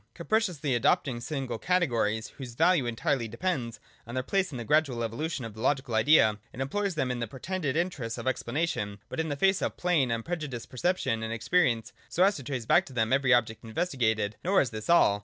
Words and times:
Capriciously 0.15 0.73
adopting 0.73 1.21
single 1.21 1.59
categories, 1.59 2.29
whose 2.39 2.55
value 2.55 2.87
entirely 2.87 3.27
depends 3.27 3.79
on 4.07 4.15
their 4.15 4.23
place 4.23 4.51
in 4.51 4.57
the 4.57 4.63
gradual 4.63 5.03
evolution 5.03 5.45
of 5.45 5.53
the 5.53 5.61
logical 5.61 5.93
idea, 5.93 6.39
it 6.53 6.59
employs 6.59 6.95
them 6.95 7.11
in 7.11 7.19
the 7.19 7.27
pretended 7.27 7.77
interests 7.77 8.17
of 8.17 8.25
explanation, 8.25 8.97
but 9.09 9.19
in 9.19 9.29
the 9.29 9.35
face 9.35 9.61
of 9.61 9.77
plain, 9.77 10.09
unprejudiced 10.09 10.71
percep 10.71 10.97
tion 10.97 11.21
and 11.21 11.31
experience, 11.31 11.93
so 12.09 12.23
as 12.23 12.35
to 12.35 12.43
trace 12.43 12.65
back 12.65 12.83
to 12.87 12.93
them 12.93 13.13
every 13.13 13.31
object 13.31 13.63
investigated. 13.63 14.37
Nor 14.43 14.61
is 14.61 14.71
this 14.71 14.89
all. 14.89 15.19